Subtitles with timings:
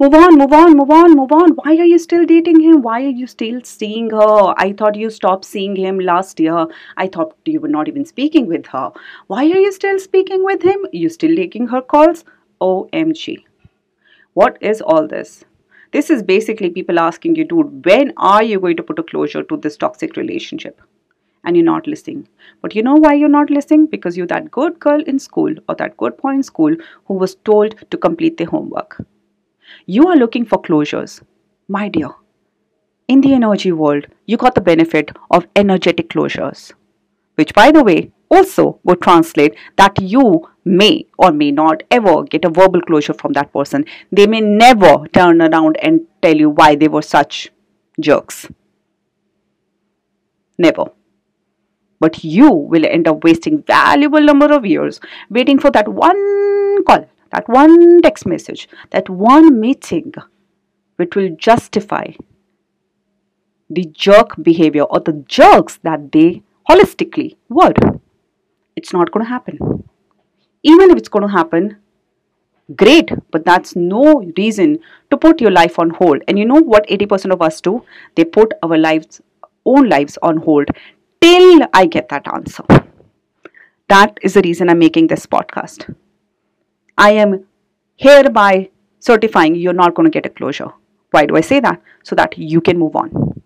[0.00, 1.50] Move on, move on, move on, move on.
[1.56, 2.80] Why are you still dating him?
[2.80, 4.54] Why are you still seeing her?
[4.56, 6.68] I thought you stopped seeing him last year.
[6.96, 8.92] I thought you were not even speaking with her.
[9.26, 10.86] Why are you still speaking with him?
[10.90, 12.24] You still taking her calls?
[12.62, 13.44] OMG.
[14.32, 15.44] What is all this?
[15.92, 19.42] This is basically people asking you, dude, when are you going to put a closure
[19.42, 20.80] to this toxic relationship?
[21.44, 22.26] And you're not listening.
[22.62, 23.84] But you know why you're not listening?
[23.84, 26.74] Because you're that good girl in school or that good boy in school
[27.04, 29.04] who was told to complete their homework.
[29.86, 31.22] You are looking for closures.
[31.68, 32.10] My dear,
[33.08, 36.72] in the energy world, you got the benefit of energetic closures,
[37.34, 42.44] which, by the way, also would translate that you may or may not ever get
[42.44, 43.84] a verbal closure from that person.
[44.12, 47.50] They may never turn around and tell you why they were such
[47.98, 48.48] jerks.
[50.58, 50.84] Never.
[51.98, 57.08] But you will end up wasting valuable number of years waiting for that one call,
[57.32, 60.12] that one text message, that one meeting
[60.96, 62.12] which will justify
[63.70, 67.72] the jerk behavior or the jerks that they holistically were.
[68.76, 69.58] It's not going to happen.
[70.62, 71.76] Even if it's going to happen,
[72.76, 74.78] great, but that's no reason
[75.10, 76.22] to put your life on hold.
[76.28, 77.84] And you know what 80% of us do?
[78.14, 79.20] They put our lives,
[79.64, 80.68] own lives on hold
[81.20, 82.64] till I get that answer.
[83.88, 85.94] That is the reason I'm making this podcast.
[87.00, 87.46] I am
[87.96, 90.70] hereby certifying you're not going to get a closure.
[91.10, 91.82] Why do I say that?
[92.04, 93.42] So that you can move on.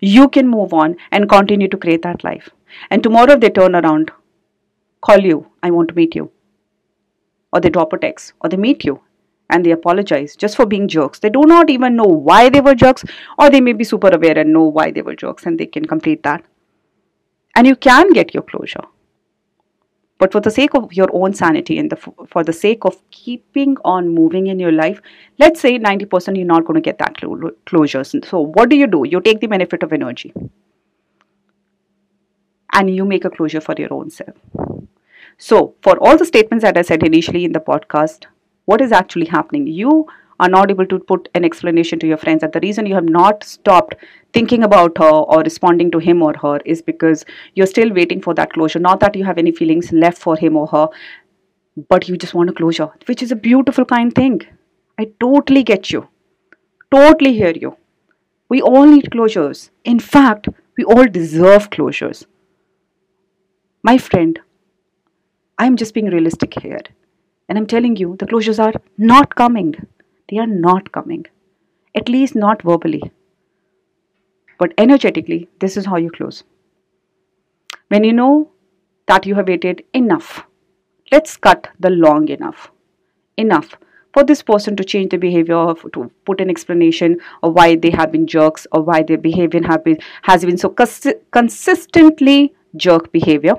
[0.00, 2.48] You can move on and continue to create that life.
[2.90, 4.10] And tomorrow, if they turn around,
[5.02, 6.30] call you, I want to meet you,
[7.52, 9.00] or they drop a text, or they meet you
[9.50, 11.18] and they apologize just for being jerks.
[11.18, 13.04] They do not even know why they were jerks,
[13.38, 15.84] or they may be super aware and know why they were jerks and they can
[15.84, 16.42] complete that.
[17.54, 18.84] And you can get your closure.
[20.18, 23.76] But for the sake of your own sanity and the, for the sake of keeping
[23.84, 25.00] on moving in your life,
[25.38, 27.16] let's say 90% you're not going to get that
[27.66, 28.04] closure.
[28.04, 29.04] So, what do you do?
[29.06, 30.32] You take the benefit of energy
[32.72, 34.36] and you make a closure for your own self.
[35.36, 38.26] So, for all the statements that I said initially in the podcast,
[38.66, 39.66] what is actually happening?
[39.66, 40.06] You
[40.40, 43.08] are not able to put an explanation to your friends that the reason you have
[43.08, 43.94] not stopped
[44.32, 47.24] thinking about her or responding to him or her is because
[47.54, 48.78] you're still waiting for that closure.
[48.78, 50.88] Not that you have any feelings left for him or her,
[51.88, 54.42] but you just want a closure, which is a beautiful, kind thing.
[54.98, 56.08] I totally get you.
[56.90, 57.76] Totally hear you.
[58.48, 59.70] We all need closures.
[59.84, 62.26] In fact, we all deserve closures.
[63.82, 64.38] My friend,
[65.58, 66.80] I'm just being realistic here.
[67.48, 69.74] And I'm telling you, the closures are not coming.
[70.28, 71.26] They are not coming.
[71.94, 73.02] At least not verbally.
[74.58, 76.44] But energetically, this is how you close.
[77.88, 78.50] When you know
[79.06, 80.44] that you have waited enough,
[81.12, 82.70] let's cut the long enough.
[83.36, 83.76] Enough
[84.14, 88.12] for this person to change their behavior, to put an explanation of why they have
[88.12, 93.56] been jerks or why their behavior been, has been so cons- consistently jerk behavior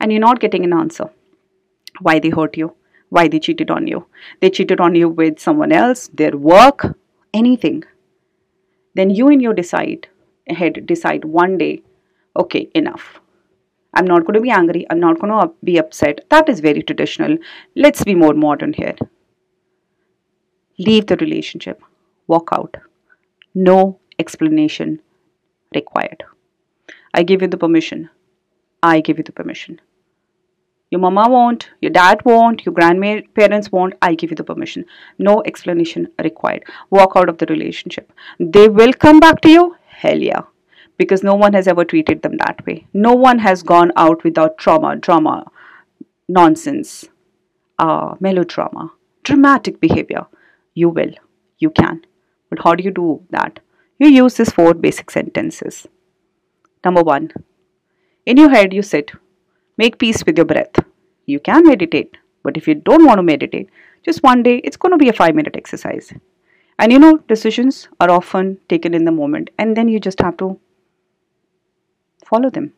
[0.00, 1.10] and you're not getting an answer
[2.00, 2.74] why they hurt you
[3.10, 4.06] why they cheated on you?
[4.40, 6.96] They cheated on you with someone else their work
[7.32, 7.84] anything.
[8.94, 10.08] Then you and you decide
[10.48, 11.82] ahead decide one day
[12.36, 13.20] okay enough.
[13.94, 14.86] I'm not going to be angry.
[14.90, 16.20] I'm not going to be upset.
[16.30, 17.36] That is very traditional.
[17.74, 18.96] Let's be more modern here.
[20.78, 21.82] Leave the relationship.
[22.26, 22.76] Walk out.
[23.54, 25.00] No explanation
[25.74, 26.22] required.
[27.14, 28.10] I give you the permission.
[28.82, 29.80] I give you the permission
[30.90, 33.94] your mama won't, your dad won't, your grandparents won't.
[34.00, 34.86] I give you the permission.
[35.18, 36.64] No explanation required.
[36.90, 38.12] Walk out of the relationship.
[38.38, 39.76] They will come back to you.
[39.86, 40.42] Hell yeah.
[40.96, 42.86] Because no one has ever treated them that way.
[42.94, 45.50] No one has gone out without trauma, drama,
[46.26, 47.04] nonsense,
[47.78, 48.90] uh, melodrama,
[49.22, 50.26] dramatic behavior.
[50.74, 51.12] You will.
[51.58, 52.04] You can.
[52.48, 53.60] But how do you do that?
[53.98, 55.86] You use these four basic sentences.
[56.84, 57.32] Number one,
[58.24, 59.12] in your head, you sit
[59.78, 60.84] Make peace with your breath.
[61.26, 63.70] You can meditate, but if you don't want to meditate,
[64.04, 66.12] just one day it's going to be a five minute exercise.
[66.78, 70.36] And you know, decisions are often taken in the moment, and then you just have
[70.38, 70.58] to
[72.24, 72.72] follow them.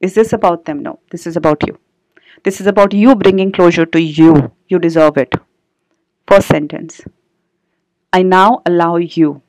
[0.00, 0.82] Is this about them?
[0.82, 1.78] No, this is about you.
[2.44, 4.52] This is about you bringing closure to you.
[4.68, 5.32] You deserve it.
[6.26, 7.00] First sentence
[8.12, 9.42] I now allow you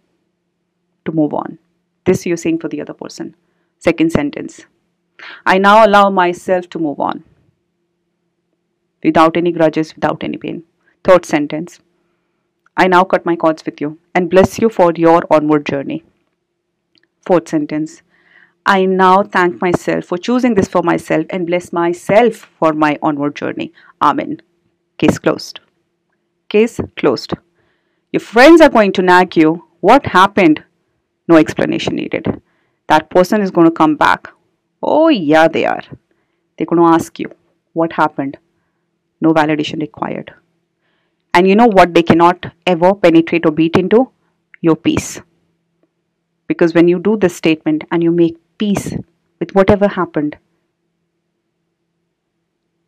[1.05, 1.59] to move on.
[2.05, 3.35] This you're saying for the other person.
[3.79, 4.65] Second sentence
[5.45, 7.23] I now allow myself to move on
[9.03, 10.63] without any grudges, without any pain.
[11.03, 11.79] Third sentence
[12.75, 16.03] I now cut my cords with you and bless you for your onward journey.
[17.25, 18.01] Fourth sentence
[18.65, 23.35] I now thank myself for choosing this for myself and bless myself for my onward
[23.35, 23.73] journey.
[24.01, 24.41] Amen.
[24.97, 25.59] Case closed.
[26.49, 27.33] Case closed.
[28.11, 29.65] Your friends are going to nag you.
[29.79, 30.63] What happened?
[31.27, 32.41] No explanation needed.
[32.87, 34.27] That person is going to come back.
[34.81, 35.83] Oh, yeah, they are.
[36.57, 37.31] They're going to ask you,
[37.73, 38.37] What happened?
[39.21, 40.33] No validation required.
[41.33, 44.11] And you know what they cannot ever penetrate or beat into?
[44.61, 45.21] Your peace.
[46.47, 48.93] Because when you do this statement and you make peace
[49.39, 50.37] with whatever happened,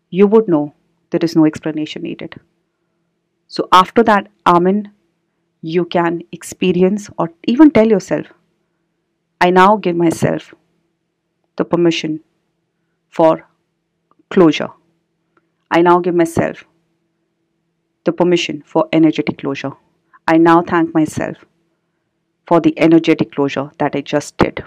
[0.09, 0.73] you would know
[1.11, 2.35] there is no explanation needed.
[3.47, 4.91] So, after that, Amen,
[5.61, 8.27] you can experience or even tell yourself,
[9.39, 10.53] I now give myself
[11.57, 12.21] the permission
[13.09, 13.47] for
[14.29, 14.69] closure.
[15.69, 16.65] I now give myself
[18.05, 19.73] the permission for energetic closure.
[20.27, 21.37] I now thank myself
[22.47, 24.63] for the energetic closure that I just did.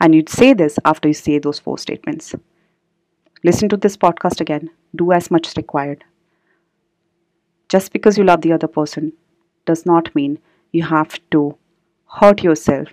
[0.00, 2.34] And you'd say this after you say those four statements.
[3.44, 4.70] Listen to this podcast again.
[4.94, 6.04] Do as much as required.
[7.68, 9.12] Just because you love the other person
[9.64, 10.38] does not mean
[10.72, 11.56] you have to
[12.06, 12.88] hurt yourself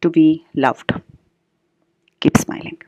[0.00, 0.92] to be loved.
[2.24, 2.80] Keep smiling.